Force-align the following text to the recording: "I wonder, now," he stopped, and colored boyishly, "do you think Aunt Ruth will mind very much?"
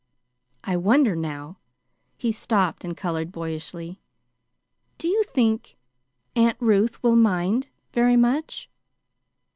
"I 0.63 0.77
wonder, 0.77 1.15
now," 1.15 1.59
he 2.17 2.31
stopped, 2.31 2.83
and 2.83 2.97
colored 2.97 3.31
boyishly, 3.31 4.01
"do 4.97 5.07
you 5.07 5.21
think 5.21 5.77
Aunt 6.35 6.57
Ruth 6.59 7.03
will 7.03 7.15
mind 7.15 7.69
very 7.93 8.17
much?" 8.17 8.67